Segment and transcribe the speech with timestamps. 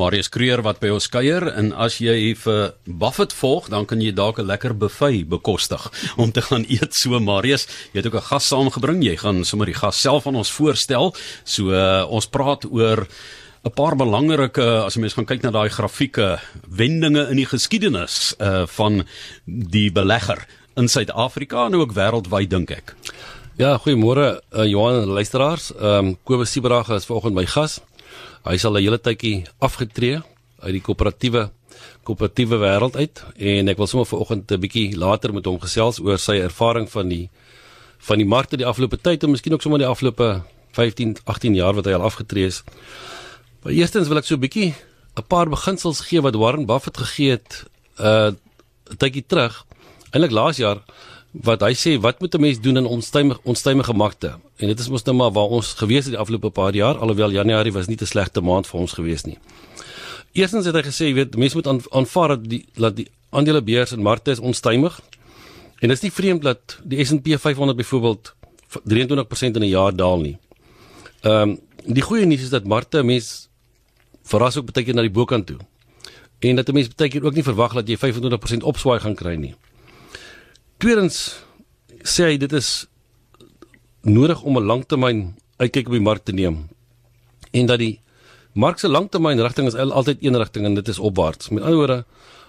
[0.00, 4.14] Marius Kreer wat by ons kuier en as jy vir Buffett volg, dan kan jy
[4.16, 5.82] dalk 'n lekker buffet bekostig
[6.22, 7.66] om te gaan eet so Marius.
[7.92, 9.04] Jy het ook 'n gas saamgebring.
[9.04, 11.14] Jy gaan sommer die gas self aan ons voorstel.
[11.44, 13.06] So uh, ons praat oor
[13.64, 18.34] 'n paar belangrike as jy mens gaan kyk na daai grafieke wendinge in die geskiedenis
[18.40, 19.04] uh van
[19.44, 20.46] die belegger
[20.76, 22.94] in Suid-Afrika en ook wêreldwyd dink ek.
[23.60, 25.74] Ja, goeiemôre uh, Johan luisteraars.
[25.74, 27.80] Ehm um, Kobus Sieberage is vanoggend my gas.
[28.44, 30.20] Hy sal 'n hele tydjie afgetree
[30.60, 31.50] uit die koöperatiewe
[32.04, 36.18] koöperatiewe wêreld uit en ek wil sommer vanoggend 'n bietjie later met hom gesels oor
[36.18, 37.30] sy ervaring van die
[37.98, 41.74] van die markte die afgelope tyd en miskien ook sommer die afgelope 15, 18 jaar
[41.74, 42.62] wat hy al afgetree is.
[43.62, 44.74] Maar eerstens wil ek so 'n bietjie
[45.16, 47.64] 'n paar beginsels gee wat Warren Buffett gegee het
[47.98, 48.32] uh
[48.90, 49.64] 'n tydjie terug,
[50.10, 50.82] eintlik laas jaar
[51.30, 54.38] wat hy sê wat moet 'n mens doen in onstuimige onstuimige markte?
[54.56, 57.30] En dit is mos nou maar waar ons gewees het die afgelope paar jaar, alhoewel
[57.30, 59.38] Januarie was nie 'n slegte maand vir ons gewees nie.
[60.32, 64.02] Eerstens het hy gesê, jy weet, mense moet aanvaar dat die dat die aandelebeurs en
[64.02, 65.00] markte is onstuimig.
[65.80, 68.34] En dit is nie vreemd dat die S&P 500 byvoorbeeld
[68.84, 70.38] 23% in 'n jaar daal nie.
[71.20, 73.48] Ehm um, die goeie nuus is dat markte mens
[74.22, 75.58] verras ook baie keer na die bokant toe.
[76.38, 79.34] En dat 'n mens baie keer ook nie verwag dat jy 25% opswaai gaan kry
[79.34, 79.54] nie.
[80.80, 81.16] Tweedens
[82.08, 82.86] sê hy dit is
[84.00, 86.70] nodig om 'n langtermyn uitkyk op die mark te neem
[87.52, 88.00] en dat die
[88.54, 91.48] mark se langtermyn rigting is altyd een rigting en dit is opwaarts.
[91.48, 92.04] Met ander woorde,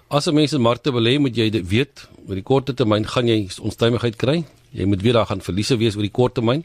[0.07, 3.49] as 'n mens in markte belê, moet jy weet oor die kort termyn gaan jy
[3.61, 4.45] onstuimigheid kry.
[4.71, 6.63] Jy moet weet daar gaan verliese wees oor die kort termyn.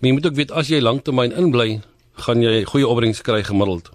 [0.00, 1.82] Maar jy moet ook weet as jy langtermyn inbly,
[2.14, 3.90] gaan jy goeie opbrengs kry gemiddeld.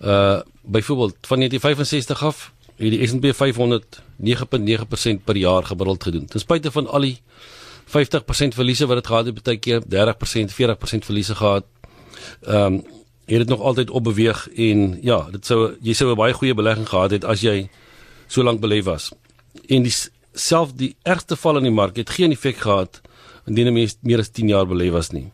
[0.00, 6.26] Uh byvoorbeeld van 1965 af het die S&P 500 9.9% per jaar gemiddeld gedoen.
[6.26, 7.16] Ten spyte van al die
[7.86, 11.66] 50% verliese wat dit gehad het, baie keer 30%, 40% verliese gehad.
[12.46, 12.82] Ehm um,
[13.22, 16.88] het dit nog altyd opbeweeg en ja, dit sou jy sou 'n baie goeie belegging
[16.88, 17.70] gehad het as jy
[18.26, 19.12] so lank belê was.
[19.68, 19.94] En die
[20.32, 23.00] self die ergste val in die mark het geen effek gehad
[23.46, 25.30] indien mens meer as 10 jaar belê was nie.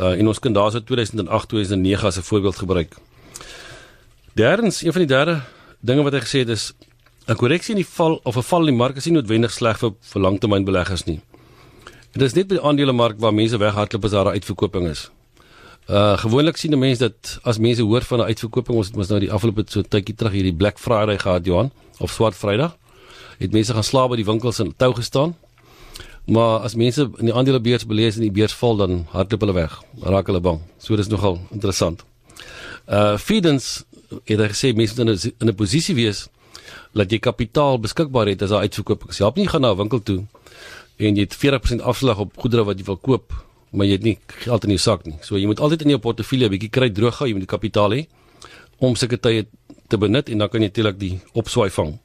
[0.00, 2.96] Uh en ons kan daarso 2008, 2009 as 'n voorbeeld gebruik.
[4.34, 5.40] Derdens, een van die derde
[5.80, 6.72] dinge wat hy gesê het is
[7.28, 9.78] 'n korreksie in die val of 'n val in die mark is nie noodwendig sleg
[9.78, 11.20] vir vir langtermynbeleggers nie.
[12.12, 15.10] Dit is net by die aandelemark waar mense weghardloop as daar 'n uitverkoping is.
[15.88, 19.08] Uh gewoonlik sien 'n mens dat as mense hoor van 'n uitverkoping, ons het mos
[19.08, 22.76] nou die afgelope so tydjie terug hierdie Black Friday gehad, Johan, of Swart Vrydag,
[23.38, 25.36] het mense gaan slaap by die winkels en tou gestaan.
[26.26, 29.82] Maar as mense in die aandelebeurs belees en die beurs val, dan hardloop hulle weg,
[30.02, 30.60] raak hulle bang.
[30.78, 32.04] So dis nogal interessant.
[32.86, 33.84] Uh Fidens
[34.24, 36.28] het hy gesê mense moet in 'n in 'n posisie wees
[36.94, 39.18] dat jy kapitaal beskikbaar het as daar uitverkopings.
[39.18, 40.26] Jy help nie gaan na 'n winkel toe
[40.96, 43.32] en jy het 40% afslag op goedere wat jy wil koop,
[43.72, 45.18] maar jy het nie geld in jou sak nie.
[45.22, 47.56] So jy moet altyd in jou portefeulje 'n bietjie kry droog hou, jy moet die
[47.58, 48.06] kapitaal hê
[48.78, 49.46] om sulke tye
[49.88, 51.98] te benut en dan kan jy natuurlik die opswaai vang.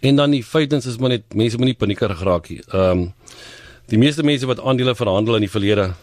[0.00, 2.60] En dan die feitens is maar net mense moenie paniekerig raak nie.
[2.72, 3.12] Ehm um,
[3.86, 5.94] die meeste mense wat aandele verhandel in die verlede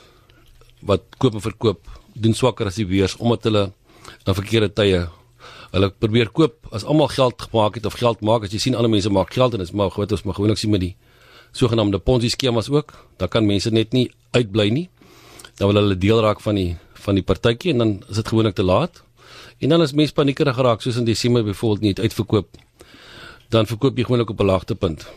[0.85, 3.63] wat koop en verkoop doen swakker as die beurs omdat hulle
[4.25, 5.07] na verkeerde tye.
[5.71, 8.89] Hulle probeer koop as almal geld gemaak het of geld maak as jy sien ander
[8.89, 10.95] mense maak geld en dit is maar groot ons maar gewoonlik sien met die
[11.51, 12.93] sogenaamde Ponzi skemas ook.
[13.17, 14.89] Daar kan mense net nie uitbly nie.
[15.57, 18.55] Dan wil hulle deel raak van die van die partytjie en dan is dit gewoonlik
[18.55, 19.03] te laat.
[19.59, 22.57] En dan as mense paniekerig geraak soos in Desember byvoorbeeld nie uitverkoop
[23.49, 25.07] dan verkoop jy gewoonlik op 'n laagtepunt.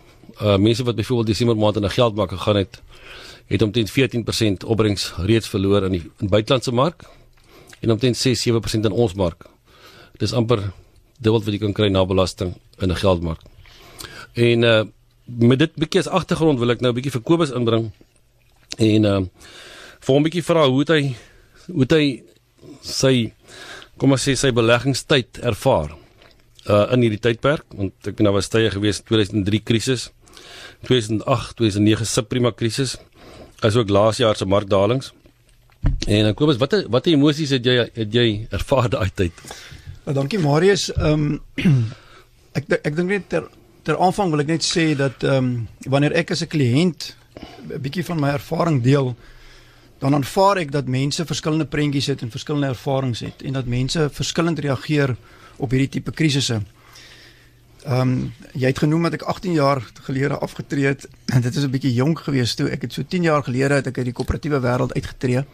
[0.40, 2.82] Uh mense wat byvoorbeeld Desember maand in 'n geld maak gegaan het
[3.46, 7.04] het omtrent 14% opbrengs reeds verloor in die in buitelandse mark
[7.82, 9.46] en omtrent 6-7% in ons mark.
[10.22, 10.70] Dis amper
[11.22, 13.40] dubbel wat jy kan kry na belasting in 'n geldmark.
[14.34, 14.84] En uh
[15.24, 17.92] met dit bietjie as agtergrond wil ek nou 'n bietjie vir Kobus inbring.
[18.78, 19.20] En uh
[20.00, 21.14] vir 'n bietjie vra hoe hy
[21.66, 22.22] hoe hy
[22.82, 23.32] sy
[23.98, 25.94] kom ons sê sy beleggingstyd ervaar
[26.70, 30.10] uh in hierdie tydperk want ek ben nou was tye gewees 2003 krisis
[30.86, 32.96] 2008 2009 subprima krisis
[33.62, 35.12] asook laas jaar se markdalings
[36.06, 39.32] En dan Kobus, watter watter emosies het jy het jy ervaar daai tyd?
[40.04, 40.90] Nou, dankie Marius.
[40.92, 41.84] Ehm um,
[42.58, 43.48] ek ek dink net ter
[43.82, 45.52] ter aanvang wil ek net sê dat ehm um,
[45.90, 47.14] wanneer ek as 'n kliënt
[47.70, 49.14] 'n bietjie van my ervaring deel,
[49.98, 54.08] dan aanvaar ek dat mense verskillende prentjies het en verskillende ervarings het en dat mense
[54.12, 55.16] verskillend reageer
[55.56, 56.62] op hierdie tipe krisisse.
[57.82, 61.64] Ehm um, jy het genoem dat ek 18 jaar gelede afgetree het en dit is
[61.64, 62.68] 'n bietjie jonk geweest toe.
[62.70, 65.44] Ek het so 10 jaar gelede het ek uit die koöperatiewe wêreld uitgetree.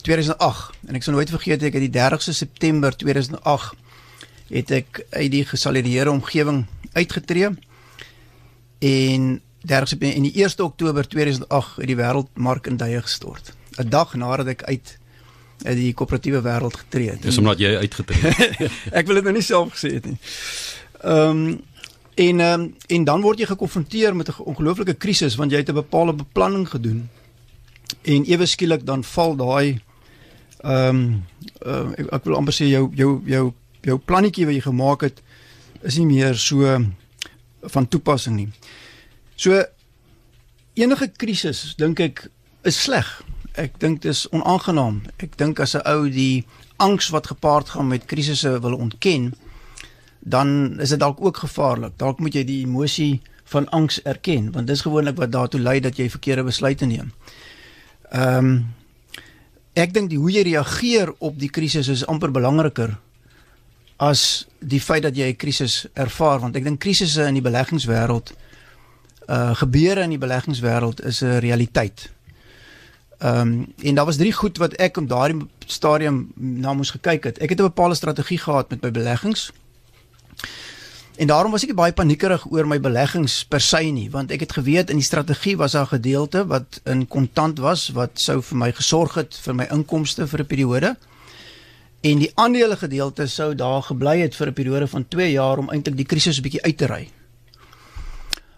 [0.00, 3.74] 2008 en ek sal nooit vergeet ek het die 30ste September 2008
[4.48, 7.48] het ek uit die gesolideerde omgewing uitgetree.
[8.78, 13.52] En 30 September en die 1 Oktober 2008 het die wêreldmark in duie gestort.
[13.76, 14.98] 'n Dag nadat ek uit
[15.58, 17.22] uit die koöperatiewe wêreld getree het.
[17.22, 18.70] Dis omdat jy uitgetree het.
[18.98, 20.18] ek wil dit nou nie self gesê het nie.
[21.00, 21.60] Ehm um,
[22.14, 25.68] en ehm um, en dan word jy gekonfronteer met 'n ongelooflike krisis want jy het
[25.68, 27.08] 'n bepaalde beplanning gedoen.
[28.02, 29.80] En ewe skielik dan val daai
[30.58, 31.24] ehm um,
[31.66, 35.22] uh, ek, ek wil amper sê jou jou jou jou plannetjie wat jy gemaak het
[35.82, 36.78] is nie meer so
[37.62, 38.48] van toepassing nie.
[39.36, 39.64] So
[40.74, 42.30] enige krisis dink ek
[42.62, 43.22] is sleg.
[43.58, 45.02] Ek dink dit is onaangenaam.
[45.18, 46.44] Ek dink as 'n ou die
[46.76, 49.34] angs wat gepaard gaan met krisisse wil ontken,
[50.20, 51.92] dan is dit dalk ook gevaarlik.
[51.96, 55.96] Dalk moet jy die emosie van angs erken, want dis gewoonlik wat daartoe lei dat
[55.96, 57.12] jy verkeerde besluite neem.
[58.10, 58.66] Ehm um,
[59.78, 62.96] ek dink die hoe jy reageer op die krisis is amper belangriker
[64.02, 68.34] as die feit dat jy 'n krisis ervaar, want ek dink krisisse in die beleggingswêreld
[69.28, 72.10] uh gebeure in die beleggingswêreld is 'n realiteit.
[73.18, 77.24] Ehm um, en daar was drie goed wat ek op daardie stadium na moes gekyk
[77.24, 77.38] het.
[77.38, 79.52] Ek het 'n bepaalde strategie gehad met my beleggings.
[81.18, 84.52] En daarom was ek baie paniekerig oor my beleggings per se nie, want ek het
[84.54, 88.56] geweet in die strategie was daar 'n gedeelte wat in kontant was wat sou vir
[88.56, 90.96] my gesorg het vir my inkomste vir 'n periode.
[92.02, 95.70] En die aandele gedeelte sou daar gebly het vir 'n periode van 2 jaar om
[95.70, 97.08] eintlik die krisis 'n bietjie uit te ry.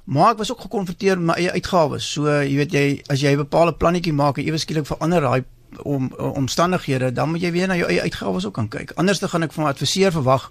[0.05, 2.13] Maar ek was ook gekonfronteer met my eie uitgawes.
[2.13, 5.45] So jy weet jy as jy 'n bepaalde plannetjie maak en ewe skielik verander daai
[5.83, 8.93] om omstandighede, dan moet jy weer na jou eie uitgawes ook kan kyk.
[8.97, 10.51] Anders dan gaan ek van 'n adviseur verwag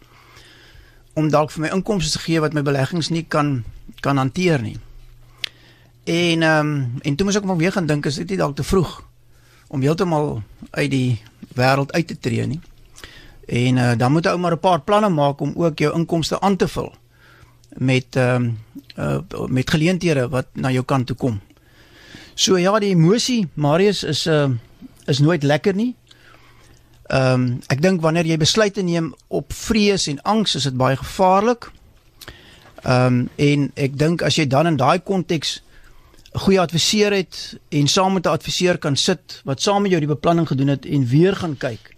[1.13, 3.63] om dalk vir my inkomste te gee wat my beleggings nie kan
[3.99, 4.77] kan hanteer nie.
[6.03, 8.55] En ehm um, en toe moes ek maar weer gaan dink is dit nie dalk
[8.55, 9.03] te vroeg
[9.67, 10.41] om heeltemal
[10.71, 11.21] uit die
[11.55, 12.61] wêreld uit te tree nie.
[13.45, 16.39] En uh, dan moet jy ou maar 'n paar planne maak om ook jou inkomste
[16.39, 16.93] aan te vul
[17.77, 18.57] met ehm um,
[18.97, 21.41] uh, met geleenthede wat na jou kant toe kom.
[22.33, 24.49] So ja, die emosie Marius is 'n uh, eh,
[25.05, 25.95] is nooit lekker nie.
[27.09, 30.97] Ehm um, ek dink wanneer jy besluite neem op vrees en angs is dit baie
[30.97, 31.71] gevaarlik.
[32.83, 35.61] Ehm um, en ek dink as jy dan in daai konteks
[36.33, 39.99] 'n goeie adviseur het en saam met 'n adviseur kan sit wat saam met jou
[39.99, 41.95] die beplanning gedoen het en weer gaan kyk,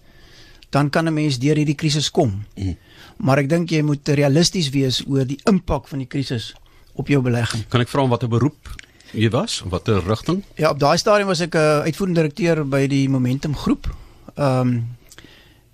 [0.69, 2.45] dan kan 'n mens deur hierdie krisis kom.
[2.55, 2.77] Mm
[3.21, 6.53] maar ek dink jy moet realisties wees oor die impak van die krisis
[6.93, 7.67] op jou belegging.
[7.69, 8.71] Kan ek vra watter beroep
[9.11, 9.61] jy was?
[9.67, 10.43] Watter rigting?
[10.55, 13.93] Ja, op daai stadium was ek 'n uh, uitvoerende direkteur by die Momentum Groep.
[14.35, 14.99] Ehm um,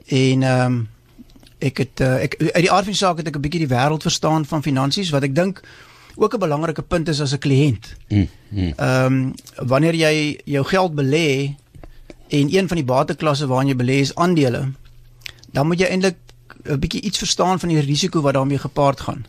[0.07, 0.87] en ehm um,
[1.57, 3.75] ek het uh, ek uit die aard van die saak het ek 'n bietjie die
[3.75, 5.61] wêreld verstaan van finansies wat ek dink
[6.15, 7.95] ook 'n belangrike punt is as 'n kliënt.
[8.07, 8.73] Hmm, hmm.
[8.77, 11.55] Ehm um, wanneer jy jou geld belê
[12.29, 14.71] en een van die bateklasse waarin jy belê is aandele,
[15.51, 16.17] dan moet jy eintlik
[16.63, 19.25] 'n bietjie iets verstaan van die risiko wat daarmee gepaard gaan.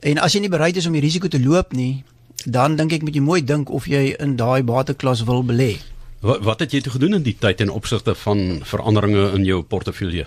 [0.00, 2.04] En as jy nie bereid is om die risiko te loop nie,
[2.44, 5.78] dan dink ek moet jy mooi dink of jy in daai bateklas wil belê.
[6.24, 9.58] Wat wat het jy toe gedoen in die tyd ten opsigte van veranderinge in jou
[9.62, 10.24] portefeulje?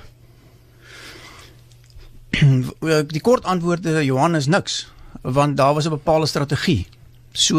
[3.16, 4.76] die kort antwoord is Johannes niks,
[5.22, 6.86] want daar was 'n bepaalde strategie.
[7.34, 7.58] So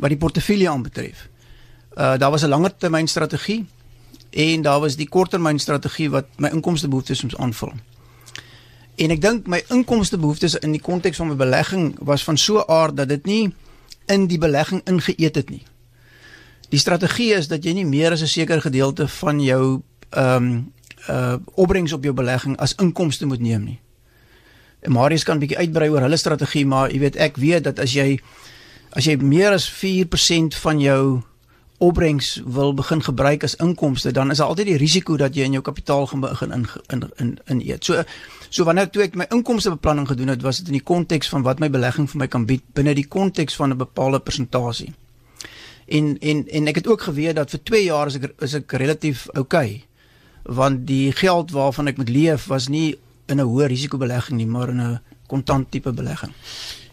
[0.00, 1.28] wat die portefeulje aanbetref.
[1.96, 3.66] Uh daar was 'n langer termyn strategie
[4.30, 7.72] en daar was die korttermyn strategie wat my inkomste behoeftes moes aanvul.
[8.96, 12.58] En ek dink my inkomste behoeftes in die konteks van my belegging was van so
[12.58, 13.54] 'n aard dat dit nie
[14.06, 15.62] in die belegging ingeëet het nie.
[16.70, 20.72] Die strategie is dat jy nie meer as 'n sekere gedeelte van jou ehm um,
[21.08, 23.80] uh opbrengs op jou belegging as inkomste moet neem nie.
[24.80, 27.78] En Marius kan 'n bietjie uitbrei oor hulle strategie, maar jy weet ek weet dat
[27.78, 28.20] as jy
[28.90, 31.22] as jy meer as 4% van jou
[31.78, 35.52] opbrengs wil begin gebruik as inkomste, dan is daar altyd die risiko dat jy in
[35.52, 37.84] jou kapitaal gaan begin in in in, in eet.
[37.84, 38.02] So
[38.48, 41.58] so wanneer toe ek my inkomstebeplanning gedoen het, was dit in die konteks van wat
[41.58, 44.92] my belegging vir my kan bied binne die konteks van 'n bepaalde persentasie.
[45.90, 48.72] En en en ek het ook geweet dat vir 2 jaar is ek is ek
[48.78, 49.26] relatief.
[49.38, 49.84] Okay,
[50.46, 54.68] want die geld waarvan ek moet leef was nie in 'n hoë risikobelegging nie, maar
[54.68, 56.32] in 'n kontant tipe belegging.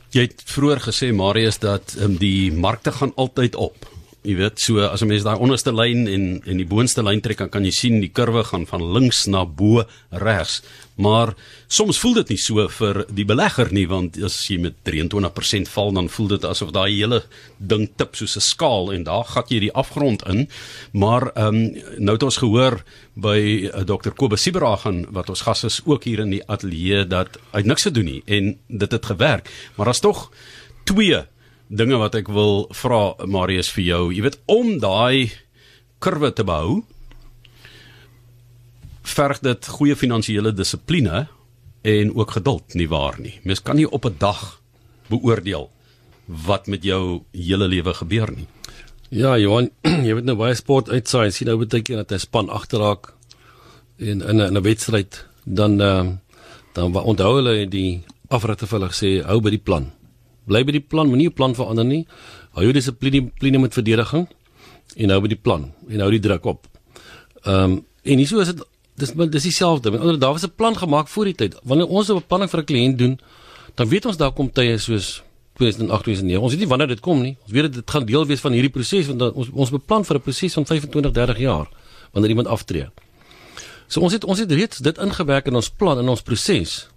[0.09, 3.85] Jy het vroeër gesê Marius dat um, die markte gaan altyd op.
[4.27, 7.37] Jy weet, so as 'n mens daai onderste lyn en en die boonste lyn trek,
[7.37, 10.61] dan kan jy sien die kurwe gaan van links na bo regs.
[10.97, 11.33] Maar
[11.67, 15.93] soms voel dit nie so vir die belegger nie, want as jy met 23% val,
[15.93, 17.23] dan voel dit asof daai hele
[17.57, 20.49] ding tip soos 'n skaal en daar gat jy die afgrond in.
[20.91, 22.83] Maar ehm um, nou het ons gehoor
[23.15, 24.11] by uh, Dr.
[24.11, 28.05] Kobus Sibragen wat ons gas is ook hier in die ateljee dat hy niks gedoen
[28.05, 29.49] nie en dit het gewerk.
[29.75, 30.31] Maar daar's tog
[30.83, 31.23] twee
[31.67, 34.03] dinge wat ek wil vra Marius vir jou.
[34.13, 35.31] Jy weet om daai
[35.99, 36.83] kurwe te behou
[39.07, 41.27] verg dit goeie finansiële dissipline
[41.87, 43.39] en ook geduld nie waar nie.
[43.43, 44.61] Mens kan nie op 'n dag
[45.09, 45.69] beoordeel
[46.25, 48.47] wat met jou hele lewe gebeur nie.
[49.09, 49.69] Ja, Johan,
[50.07, 53.13] jy weet nou baie sport uitsaai en sien nou baie keer dat 'n span agterraak
[53.97, 56.07] in in 'n 'n wedstryd dan uh,
[56.73, 59.91] dan onthou hulle die afrigter vir hulle gesê hou by die plan.
[60.47, 62.05] Bly by die plan, moenie jou plan verander nie.
[62.55, 64.27] Hou jou dissipline dissipline met verdediging
[64.95, 66.67] en hou by die plan en hou die druk op.
[67.43, 68.61] Ehm um, en hieso is dit
[68.95, 69.91] dis dis dieselfde.
[69.91, 71.59] Met ander daar was 'n plan gemaak voor die tyd.
[71.63, 73.19] Wanneer ons 'n beplanning vir 'n kliënt doen,
[73.75, 75.23] dan weet ons daar kom tye soos
[75.57, 76.41] 2008 2009.
[76.41, 77.37] Ons weet nie wanneer dit kom nie.
[77.43, 80.21] Ons weet dit gaan deel wees van hierdie proses want ons ons beplan vir 'n
[80.21, 81.67] proses van 25 30 jaar
[82.11, 82.87] wanneer iemand aftree.
[83.87, 86.89] So ons het ons het reeds dit ingewerk in ons plan en ons proses.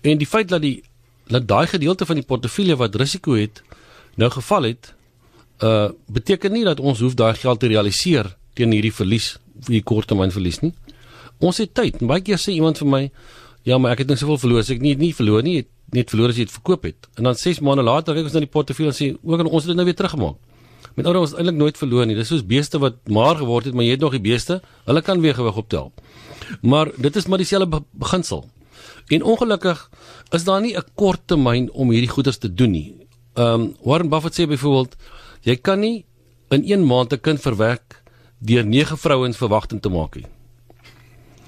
[0.00, 0.82] En die feit dat die
[1.28, 3.62] dat daai gedeelte van die portefeulje wat risiko het
[4.16, 4.92] nou geval het,
[5.64, 10.62] uh beteken nie dat ons hoef daai geld te realiseer teen hierdie verlies, hierdie korttermynverlies
[10.62, 10.72] nie.
[11.38, 12.00] Ons het tyd.
[12.00, 13.10] Baie keer sê iemand vir my,
[13.62, 16.28] "Ja, maar ek het net soveel verloor, ek nie nie verloor nie, het net verloor
[16.28, 18.92] as jy dit verkoop het." En dan 6 maande later kyk ons na die portefeulje
[18.92, 20.36] en sê, "Ook ons het dit nou weer teruggemaak."
[20.96, 22.14] Met ander woorde, ons eintlik nooit verloor nie.
[22.16, 24.62] Dis soos beeste wat maar geword het, maar jy het nog die beeste.
[24.86, 25.92] Hulle kan weer gewig optel.
[26.62, 28.46] Maar dit is maar dieselfde beginsel.
[29.08, 29.90] En ongelukkig
[30.30, 32.94] is daar nie 'n kort termyn om hierdie goeders te doen nie.
[33.34, 34.96] Ehm um, Warren Buffett sê byvoorbeeld,
[35.42, 36.04] jy kan nie
[36.50, 38.02] in 1 maand 'n kind verwek
[38.38, 40.26] deur 9 vrouens verwagting te maak nie.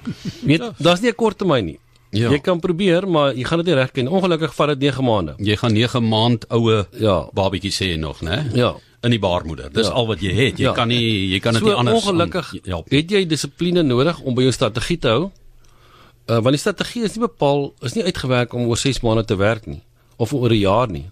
[0.49, 0.73] Weet, ja.
[0.77, 1.79] daar's nie 'n kort termyn nie.
[2.09, 2.31] Ja.
[2.33, 4.11] Jy kan probeer, maar jy gaan dit nie regkry nie.
[4.11, 5.35] Ongelukkig vat dit 9 maande.
[5.37, 7.29] Jy gaan 9 maand oue ja.
[7.33, 8.49] babatjie sê nog, né?
[8.57, 8.75] Ja.
[9.05, 9.69] In die baarmoeder.
[9.71, 9.93] Dis ja.
[9.93, 10.57] al wat jy het.
[10.57, 10.73] Jy ja.
[10.73, 14.35] kan nie jy kan dit so, nie anders Ongelukkig aan, het jy dissipline nodig om
[14.35, 15.29] by jou strategie te hou.
[16.29, 19.35] Uh want die strategie is nie bepaal is nie uitgewerk om oor 6 maande te
[19.35, 19.81] werk nie
[20.17, 21.09] of oor 'n jaar nie.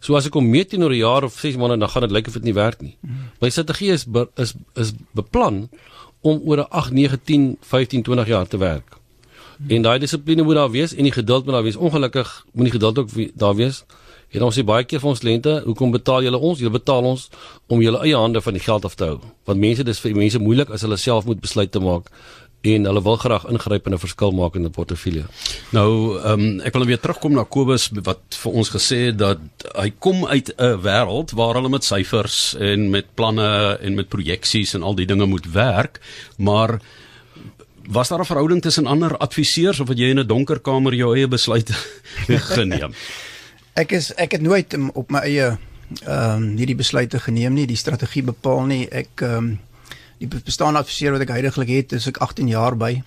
[0.00, 2.26] So as ek hom meet teenoor 'n jaar of 6 maande dan gaan dit lyk
[2.26, 2.96] of dit nie werk nie.
[3.40, 5.68] My strategie is be, is is beplan
[6.20, 8.98] om oor 'n 8, 9, 10, 15, 20 jaar te werk.
[9.68, 11.76] En daai dissipline moet daar wees en die geduld moet daar wees.
[11.76, 13.84] Ongelukkig moet die geduld ook daar wees.
[14.34, 16.58] En ons sê baie keer vir ons kliënte, hoekom betaal julle ons?
[16.58, 17.28] Julle betaal ons
[17.70, 19.18] om julle eie hande van die geld af te hou.
[19.46, 22.10] Want mense dis vir mense moeilik as hulle self moet besluit te maak
[22.64, 25.24] en hulle wil graag ingryp en 'n verskil maak in 'n portefeulje.
[25.70, 29.38] Nou, ehm um, ek wil weer terugkom na Kobus wat vir ons gesê het dat
[29.76, 34.74] hy kom uit 'n wêreld waar hulle met syfers en met planne en met projeksies
[34.74, 36.00] en al die dinge moet werk,
[36.36, 36.80] maar
[37.88, 41.16] was daar 'n verhouding tussen ander adviseurs of het jy in 'n donker kamer jou
[41.16, 41.72] eie besluite
[42.56, 42.92] geneem?
[43.74, 45.56] ek is ek het nooit op my eie
[46.02, 48.84] ehm um, hierdie besluite geneem nie, die strategie bepaal nie.
[48.90, 49.58] Ek ehm um,
[50.28, 53.02] die bestaande adviseur wat ek heidaglik het, is ek 18 jaar by.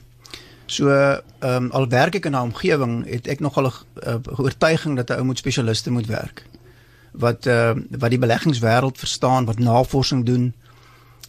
[0.67, 3.73] So ehm um, al werk ek in 'n omgewing, het ek nogal 'n
[4.07, 6.43] uh, oortuiging dat 'n ou moet spesialiste moet werk.
[7.11, 10.53] Wat ehm uh, wat die beleggingswêreld verstaan, wat navorsing doen.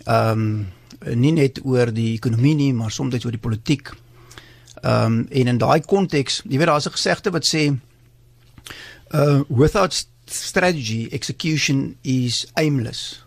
[0.05, 0.73] Ehm um,
[1.15, 3.95] nie net oor die ekonomie nie, maar soms oor die politiek.
[4.83, 7.79] Ehm um, en in daai konteks, jy weet daar's 'n gesegde wat sê
[9.15, 13.25] uh without strategy execution is aimless.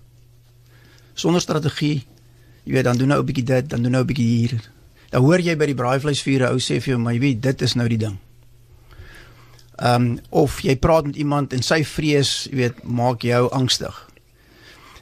[1.13, 2.05] Sonder strategie
[2.63, 4.71] Jy weet dan doen nou 'n bietjie dit, dan doen nou 'n bietjie hier.
[5.09, 7.73] Dan hoor jy by die braaivleisvure ou sê vir jou, maar jy weet dit is
[7.73, 8.17] nou die ding.
[9.81, 14.09] Ehm um, of jy praat met iemand en sy vrees, jy weet, maak jou angstig.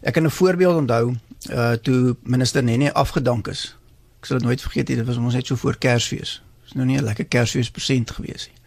[0.01, 1.15] Ek kan 'n voorbeeld onthou,
[1.51, 3.75] uh toe minister Nene afgedank is.
[4.19, 6.41] Ek sal dit nooit vergeet nie, dit was ons net so voor Kersfees.
[6.41, 8.57] Dit is nou nie 'n lekker Kersfees present gewees nie.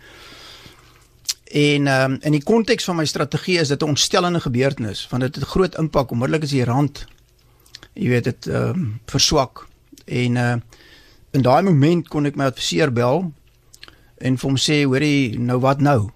[1.52, 5.22] En ehm um, in die konteks van my strategie is dit 'n ontstellende gebeurtenis, want
[5.22, 7.06] dit het 'n groot impak onmiddellik as die rand
[7.94, 9.66] jy weet dit ehm um, verswak.
[10.04, 10.56] En uh
[11.32, 13.22] in daai oomblik kon ek my adviseur bel
[14.20, 16.10] en vir hom sê hoorie nou wat nou?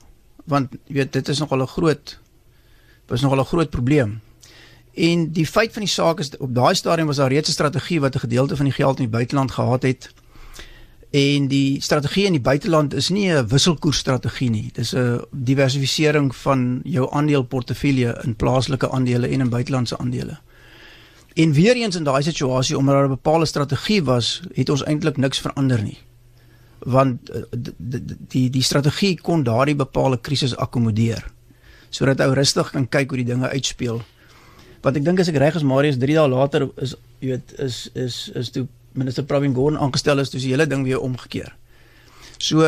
[0.44, 2.18] Want jy weet dit is nogal 'n groot
[3.08, 4.20] was nogal 'n groot probleem.
[4.94, 8.00] En die feit van die saak is op daai stadium was daar reeds 'n strategie
[8.00, 10.12] wat 'n gedeelte van die geld in die buiteland gehad het.
[11.10, 14.70] En die strategie in die buiteland is nie 'n wisselkoersstrategie nie.
[14.72, 20.38] Dis 'n diversifisering van jou aandeleportefeulje in plaaslike aandele en in buitelandse aandele
[21.36, 25.16] En weer eens in daai situasie omdat daar 'n bepaalde strategie was, het ons eintlik
[25.16, 25.98] niks verander nie.
[26.78, 27.42] Want eh,
[28.28, 31.34] die die, strategie kon daardie bepaalde krisis akkommodeer
[31.90, 34.02] sodat ou rustig kan kyk hoe die dinge uitspeel.
[34.80, 37.90] Want ek dink as ek reg is Marius 3 dae later is jy weet is
[37.94, 41.54] is is toe minister Pravin Gordhan aangestel is, toe die hele ding weer omgekeer.
[42.38, 42.64] So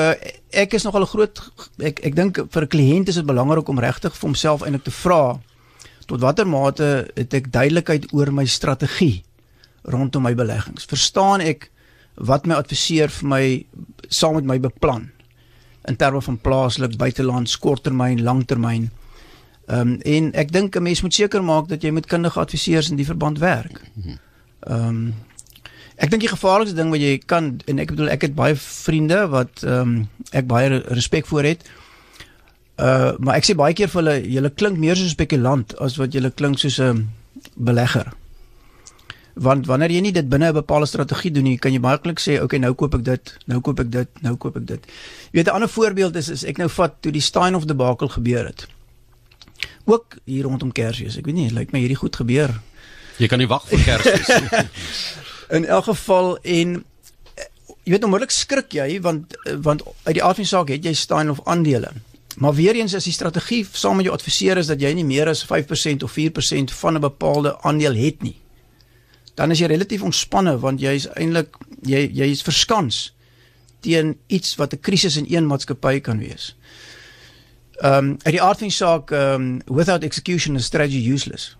[0.50, 1.40] ek is nogal groot
[1.78, 4.90] ek ek dink vir 'n kliënt is dit belangrik om regtig vir homself eintlik te
[4.90, 5.40] vra
[6.08, 9.22] tot watter mate het ek duidelikheid oor my strategie
[9.88, 10.88] rondom my beleggings?
[10.88, 11.70] Verstaan ek
[12.16, 13.44] wat my adviseur vir my
[14.08, 15.10] saam met my beplan
[15.88, 18.90] in terme van plaaslik, buiteland, korttermyn, langtermyn?
[19.68, 22.90] Ehm um, en ek dink 'n mens moet seker maak dat jy met kundige adviseurs
[22.90, 23.82] in die verband werk.
[24.60, 25.14] Ehm um,
[25.96, 29.26] ek dink die gevaarlikste ding wat jy kan en ek bedoel ek het baie vriende
[29.28, 31.68] wat ehm um, ek baie respek voor het.
[32.78, 35.98] Uh maar ek sê baie keer vir hulle julle klink meer soos 'n spekulant as
[35.98, 37.08] wat julle klink soos 'n
[37.58, 38.12] belegger.
[39.34, 42.34] Want wanneer jy nie dit binne 'n bepaalde strategie doen nie, kan jy maklik sê,
[42.36, 44.86] "Oké, okay, nou koop ek dit, nou koop ek dit, nou koop ek dit."
[45.32, 48.46] Jy weet 'n ander voorbeeld is is ek nou vat toe die Steinhoff debakel gebeur
[48.46, 48.66] het.
[49.84, 51.16] Ook hier rondom Kersfees.
[51.16, 52.60] Ek weet nie, lyk my hierdie goed gebeur.
[53.18, 54.28] Jy kan nie wag vir Kersfees.
[55.56, 56.84] In elk geval en
[57.34, 57.44] eh,
[57.84, 60.84] jy weet onmiddellik skrik jy want eh, want uit die aard van die saak het
[60.84, 61.92] jy Steinhoff aandele.
[62.38, 65.26] Maar weer eens is die strategie saam met jou adviseur is dat jy nie meer
[65.26, 68.36] as 5% of 4% van 'n bepaalde aandeel het nie.
[69.34, 73.14] Dan is jy relatief ontspanne want jy is eintlik jy jy is verskans
[73.80, 76.56] teen iets wat 'n krisis in een maatskappy kan wees.
[77.78, 81.56] Ehm um, uit die aard van die saak ehm um, without execution is strategy useless.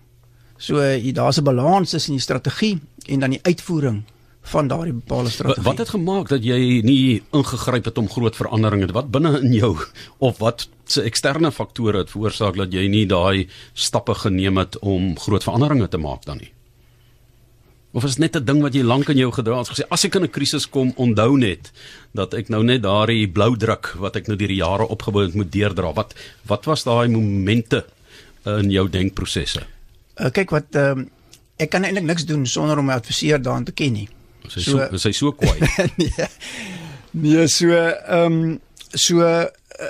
[0.57, 4.03] So uh, daar's 'n balans tussen die strategie en dan die uitvoering
[4.49, 5.63] van daardie bepaalde strategie.
[5.63, 9.53] Wat het gemaak dat jy nie ingegryp het om groot veranderinge te wat binne in
[9.53, 9.73] jou
[10.17, 15.13] of wat se eksterne faktore het veroorsaak dat jy nie daai stappe geneem het om
[15.19, 16.51] groot veranderinge te maak dan nie?
[17.91, 20.15] Of is net 'n ding wat jy lank in jou gedra het gesê as ek
[20.15, 21.71] in 'n krisis kom onthou net
[22.13, 25.33] dat ek nou net daardie blou druk wat ek nou deur die jare opgebou het
[25.33, 25.93] moet deurdra.
[25.93, 26.13] Wat
[26.45, 27.85] wat was daai momente
[28.45, 29.61] in jou denkprosesse?
[30.19, 31.09] Uh, kyk wat um,
[31.57, 34.09] ek kan eintlik niks doen sonder om my adviseur daarin te ken nie.
[34.47, 35.59] Sy so sy so kwaai.
[36.01, 36.27] nee.
[37.11, 38.59] Nee, so ehm um,
[38.93, 39.23] so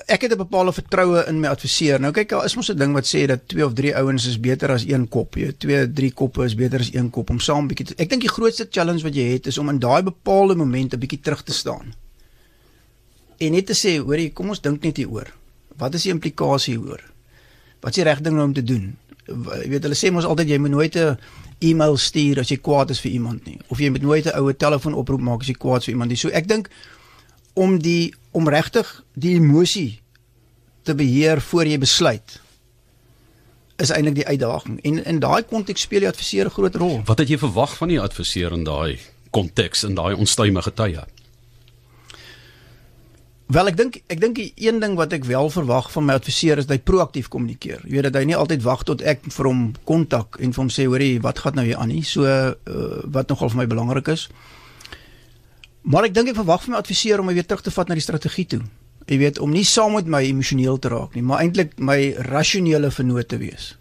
[0.06, 2.00] ek het 'n bepaalde vertroue in my adviseur.
[2.00, 4.39] Nou kyk, daar is mos 'n ding wat sê dat twee of drie ouens is
[4.39, 5.36] beter as een kop.
[5.36, 7.96] Jy twee, drie koppe is beter as een kop om saam bietjie.
[7.98, 11.00] Ek dink die grootste challenge wat jy het is om in daai bepaalde oomblik 'n
[11.00, 11.94] bietjie terug te staan.
[13.38, 15.32] En net te sê, hoorie, kom ons dink net hieroor.
[15.77, 17.01] Wat is die implikasie hieroor?
[17.79, 18.98] Wat is die regte ding om te doen?
[19.27, 21.18] Jy weet hulle sê mos altyd jy moet nooit 'n
[21.60, 24.54] e-mail stuur as jy kwaad is vir iemand nie of jy moet nooit 'n oue
[24.54, 26.18] telefoonoproep maak as jy kwaad is vir iemand nie.
[26.18, 26.70] So ek dink
[27.54, 30.00] om die om regtig die emosie
[30.84, 32.39] te beheer voor jy besluit
[33.80, 34.82] is eintlik die uitdaging.
[34.84, 37.01] En in daai konteks speel die adviseur 'n groot rol.
[37.06, 39.00] Wat het jy verwag van die adviseur in daai
[39.32, 41.04] konteks in daai onstuimige tye?
[43.50, 46.60] Wel ek dink ek dink die een ding wat ek wel verwag van my adviseur
[46.62, 47.80] is dat hy proaktief kommunikeer.
[47.82, 50.69] Jy weet dat hy nie altyd wag tot ek vir hom kontak en vir hom
[50.69, 52.04] sê hoorie wat gaan nou hier aan nie.
[52.06, 52.52] So uh,
[53.10, 54.28] wat nogal vir my belangrik is.
[55.82, 57.97] Maar ek dink ek verwag van my adviseur om my weer terug te vat na
[57.97, 58.62] die strategie toe.
[59.10, 61.97] Jy weet om nie saam met my emosioneel te raak nie, maar eintlik my
[62.30, 63.71] rasionele vennoot te wees.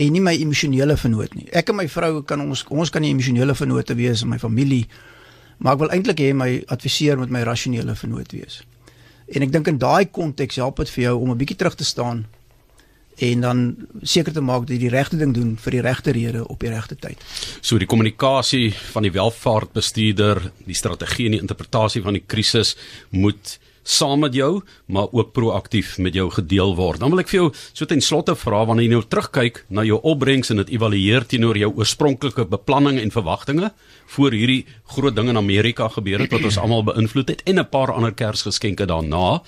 [0.00, 1.50] En nie my emosionele vennoot nie.
[1.52, 4.86] Ek en my vrou kan ons ons kan nie emosionele vennoote wees in my familie.
[5.60, 8.62] Maar ek wil eintlik hê my adviseur moet my rasionele vennoot wees.
[9.32, 11.84] En ek dink in daai konteks help dit vir jou om 'n bietjie terug te
[11.84, 12.26] staan
[13.16, 16.48] en dan seker te maak dat jy die regte ding doen vir die regte rede
[16.48, 17.20] op die regte tyd.
[17.60, 22.76] So die kommunikasie van die welvaartbestuurder, die strategie en die interpretasie van die krisis
[23.10, 27.00] moet saam met jou, maar ook proaktief met jou gedeel word.
[27.00, 29.98] Dan wil ek vir jou so ten slotte vra wanneer jy nou terugkyk na jou
[30.02, 33.72] opbrengs en dit evalueer teenoor jou oorspronklike beplanning en verwagtinge
[34.16, 34.64] voor hierdie
[34.94, 38.12] groot ding in Amerika gebeur het wat ons almal beïnvloed het en 'n paar ander
[38.12, 39.42] Kersgeskenke daarna.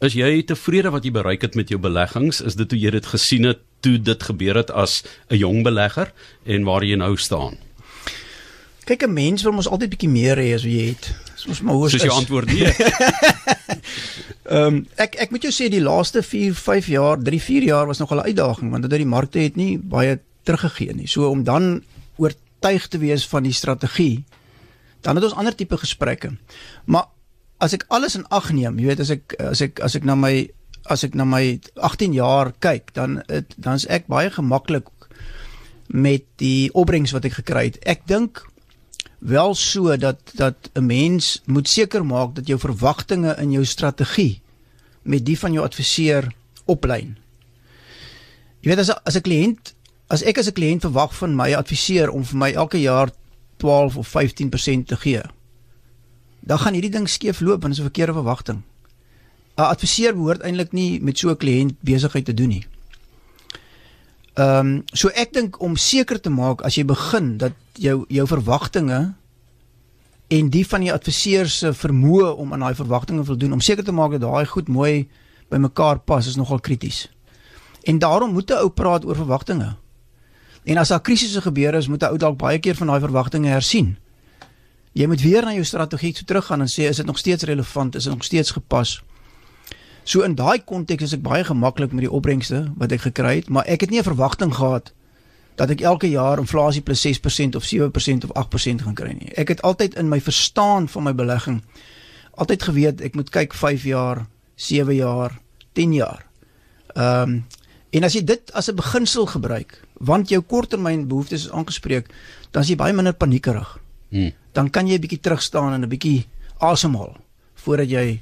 [0.00, 2.40] Is jy tevrede wat jy bereik het met jou beleggings?
[2.40, 6.12] Is dit hoe jy dit gesien het toe dit gebeur het as 'n jong belegger
[6.44, 7.58] en waar jy nou staan?
[8.84, 11.14] Kyk 'n mens wil mos altyd bietjie meer hê as wat jy het.
[11.34, 11.90] Soos my hoor.
[11.90, 12.68] Soos jy antwoord nee.
[14.44, 17.86] Ehm um, ek ek moet jou sê die laaste 4, 5 jaar, 3, 4 jaar
[17.86, 21.08] was nogal 'n uitdaging want dit die markte het nie baie teruggegee nie.
[21.08, 21.82] So om dan
[22.16, 24.24] oortuig te wees van die strategie,
[25.00, 26.36] dan het ons ander tipe gesprekke.
[26.84, 27.08] Maar
[27.58, 30.14] as ek alles in ag neem, jy weet as ek as ek as ek na
[30.14, 30.48] my
[30.84, 34.90] as ek na my 18 jaar kyk, dan het, dan is ek baie gemaklik
[35.88, 37.78] met die opbrengs wat ek gekry het.
[37.88, 38.44] Ek dink
[39.24, 44.40] wel so dat dat 'n mens moet seker maak dat jou verwagtinge in jou strategie
[45.02, 46.32] met die van jou adviseur
[46.64, 47.16] oplyn.
[48.60, 49.74] Jy weet as as 'n kliënt
[50.06, 53.10] as ek as 'n kliënt verwag van my adviseur om vir my elke jaar
[53.56, 55.22] 12 of 15% te gee,
[56.40, 58.62] dan gaan hierdie ding skeef loop want dit is 'n verkeerde verwagting.
[59.56, 62.66] 'n Adviseur behoort eintlik nie met so 'n kliënt besigheid te doen nie.
[64.34, 68.26] Ehm um, so ek dink om seker te maak as jy begin dat jou jou
[68.26, 69.14] verwagtinge
[70.28, 73.94] en die van die adviseur se vermoë om aan daai verwagtinge voldoen om seker te
[73.94, 75.06] maak dat daai goed mooi
[75.50, 77.06] by mekaar pas is nogal krities.
[77.86, 79.76] En daarom moet 'n ou praat oor verwagtinge.
[80.64, 83.48] En as daar krisisse gebeur is, moet 'n ou dalk baie keer van daai verwagtinge
[83.48, 83.96] hersien.
[84.92, 87.94] Jy moet weer na jou strategie toe teruggaan en sê is dit nog steeds relevant,
[87.94, 89.02] is dit nog steeds gepas?
[90.04, 93.48] So in daai konteks is ek baie gemaklik met die opbrengste wat ek gekry het,
[93.48, 94.92] maar ek het nie 'n verwagting gehad
[95.56, 99.32] dat ek elke jaar inflasie plus 6% of 7% of 8% gaan kry nie.
[99.36, 101.62] Ek het altyd in my verstaan van my belegging
[102.34, 105.38] altyd geweet ek moet kyk 5 jaar, 7 jaar,
[105.72, 106.26] 10 jaar.
[106.94, 107.44] Ehm um,
[107.94, 112.10] En as jy dit as 'n beginsel gebruik, want jou korttermynbehoeftes is aangespreek,
[112.50, 113.78] dan is jy baie minder paniekerig.
[114.08, 114.32] Hmm.
[114.52, 116.26] Dan kan jy 'n bietjie terugstaan en 'n bietjie
[116.58, 117.16] asemhaal
[117.54, 118.20] voordat jy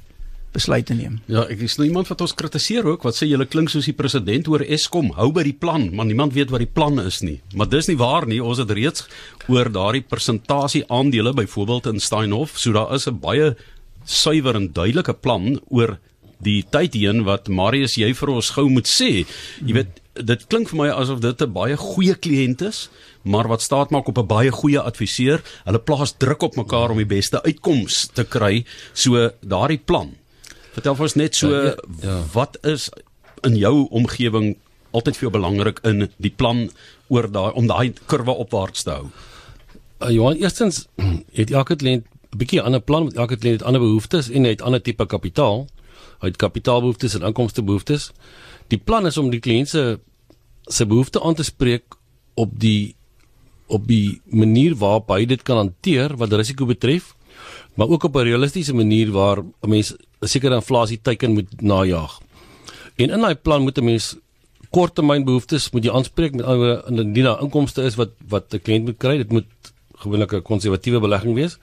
[0.52, 1.20] besluite neem.
[1.26, 3.96] Ja, ek is nou iemand wat ons kritiseer ook wat sê julle klink soos die
[3.96, 7.40] president oor Eskom, hou by die plan, maar niemand weet wat die plan is nie.
[7.56, 8.42] Maar dis nie waar nie.
[8.42, 9.06] Ons het reeds
[9.48, 13.56] oor daardie persentasie aandele byvoorbeeld in Steinhoff, so daar is 'n baie
[14.04, 15.98] suiwer en duidelike plan oor
[16.42, 19.24] die tyd heen wat Marius jy vir ons gou moet sê.
[19.64, 22.90] Jy weet, dit klink vir my asof dit 'n baie goeie kliënt is,
[23.24, 25.42] maar wat staat maak op 'n baie goeie adviseur.
[25.64, 28.64] Hulle plaas druk op mekaar om die beste uitkoms te kry.
[28.92, 30.21] So daardie plan.
[30.72, 31.74] Vertel vir ons net so Ja, ja,
[32.08, 32.18] ja.
[32.32, 32.88] wat is
[33.46, 34.56] in jou omgewing
[34.92, 36.68] altyd vir jou belangrik in die plan
[37.12, 39.10] oor daai om daai kurwe opwaarts te hou.
[40.02, 40.86] Uh, Johan, eerstens
[41.38, 44.62] het elke kliënt 'n bietjie ander plan, want elke kliënt het ander behoeftes en het
[44.62, 45.66] ander tipe kapitaal.
[46.22, 48.10] Hy het kapitaalbehoeftes en inkomstebehoeftes.
[48.68, 49.98] Die plan is om die kliënt se
[50.70, 51.98] se behoefte aan te spreek
[52.34, 52.94] op die
[53.66, 57.14] op die manier waarop hy dit kan hanteer wat risiko betref,
[57.74, 62.20] maar ook op 'n realistiese manier waar 'n mens 'n sekere inflasie teiken moet najag.
[62.96, 64.16] En in daai plan moet 'n mens
[64.70, 68.98] korttermynbehoeftes moet jy aanspreek met ander indien daar inkomste is wat wat 'n kliënt moet
[68.98, 69.48] kry, dit moet
[70.02, 71.58] gewoonlik 'n konservatiewe belegging wees.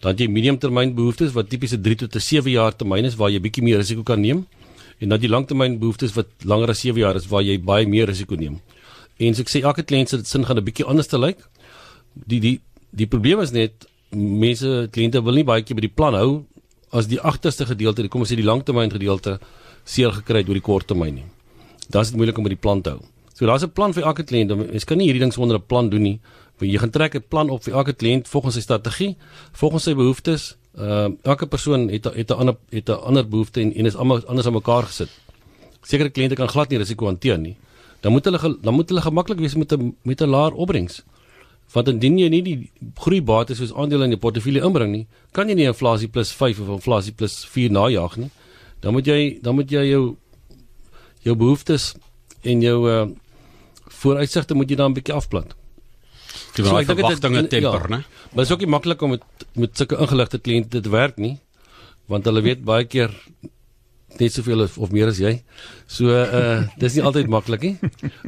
[0.00, 3.40] Dan jy mediumtermynbehoeftes wat tipies 'n 3 tot 'n 7 jaar termyn is waar jy
[3.40, 4.46] bietjie meer risiko kan neem.
[4.98, 8.34] En dan die langtermynbehoeftes wat langer as 7 jaar is waar jy baie meer risiko
[8.34, 8.60] neem.
[9.18, 11.38] En so ek sê elke kliënt se sin gaan 'n bietjie anders te lyk.
[12.14, 12.60] Die die
[12.90, 13.86] die probleem is net
[14.16, 16.44] mense kliënte wil nie baie keer by die plan hou
[16.90, 19.38] as die agterste gedeelte, kom ons sê die langtermyn gedeelte
[19.84, 21.26] seer gekry het oor die korttermyn nie.
[21.90, 23.02] Dan is dit moeilik om by die plan te hou.
[23.36, 24.56] So daar's 'n plan vir elke kliënt.
[24.56, 26.20] Mens kan nie hierdie ding sonder 'n plan doen nie.
[26.58, 29.16] Want jy gaan trek 'n plan op vir elke kliënt volgens sy strategie,
[29.52, 30.56] volgens sy behoeftes.
[30.78, 34.26] Uh elke persoon het het 'n ander het 'n ander behoefte en en is almal
[34.26, 35.10] anders aan mekaar gesit.
[35.82, 37.56] Sekere kliënte kan glad nie risiko hanteer nie.
[38.00, 41.02] Dan moet hulle dan moet hulle gemaklik wees met 'n met 'n laer opbrengs.
[41.74, 45.54] Want indien jy nie die groeibates soos aandele in jou portefeulje inbring nie, kan jy
[45.54, 48.30] nie inflasie plus 5 of inflasie plus 4 najag nie.
[48.80, 50.16] Dan moet jy dan moet jy jou
[51.26, 51.94] jou behoeftes
[52.44, 53.06] en jou uh
[53.96, 55.54] vooruitsigte moet jy dan 'n bietjie afplat.
[56.56, 57.96] Jy So dit- verwagtinge in- temper, ja.
[57.96, 58.04] né?
[58.32, 59.22] Maar dit is ook nie maklik om met
[59.54, 61.38] met sulke ingeligte kliënte te werk nie,
[62.08, 63.10] want hulle weet baie keer
[64.18, 65.42] net soveel of, of meer as jy.
[65.86, 67.76] So uh dis nie altyd maklik nie.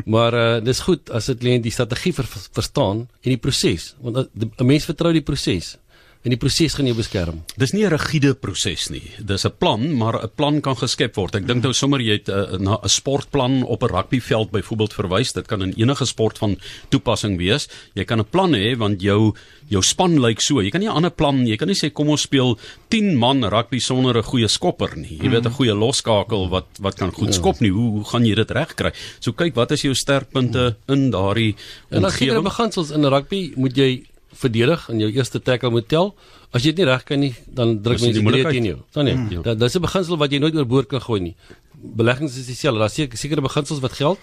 [0.06, 4.28] Maar uh dis goed as 'n kliënt die strategie ver, verstaan en die proses, want
[4.34, 5.78] die- 'n mens vertrou die proses
[6.24, 7.42] en die proses gaan jou beskerm.
[7.56, 9.02] Dis nie 'n rigiede proses nie.
[9.18, 11.34] Dis 'n plan, maar 'n plan kan geskep word.
[11.34, 15.32] Ek dink nou sommer jy het 'n na 'n sportplan op 'n rugbyveld byvoorbeeld verwys.
[15.32, 16.58] Dit kan in enige sport van
[16.90, 17.68] toepassing wees.
[17.94, 19.34] Jy kan 'n plan hê want jou
[19.68, 20.60] jou span lyk so.
[20.60, 23.44] Jy kan nie 'n ander plan, jy kan nie sê kom ons speel 10 man
[23.44, 25.18] rugby sonder 'n goeie skopper nie.
[25.22, 27.70] Jy weet 'n goeie losskakel wat wat kan goed skop nie.
[27.70, 28.92] Hoe, hoe gaan jy dit regkry?
[29.20, 31.54] So kyk, wat is jou sterkpunte in daardie
[31.90, 32.44] En as sekere omgewing?
[32.44, 34.04] beginsels in rugby moet jy
[34.38, 36.12] verdedig en jou eerste tackle moet tel.
[36.54, 38.54] As jy dit nie reg kan nie, dan druk die mense moeilikheid.
[38.54, 38.78] teen jou.
[38.96, 39.16] Dan nee.
[39.34, 39.42] Ja.
[39.42, 41.34] Dat dis 'n beginsel wat jy nooit oorboord kan gooi nie.
[41.74, 42.78] Beleggings is dieselfde.
[42.78, 44.18] Daar's sekere sekere beginsels wat geld.